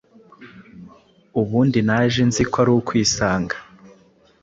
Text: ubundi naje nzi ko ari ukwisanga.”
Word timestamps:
ubundi 1.41 1.79
naje 1.87 2.21
nzi 2.29 2.43
ko 2.51 2.55
ari 2.63 2.71
ukwisanga.” 2.79 3.55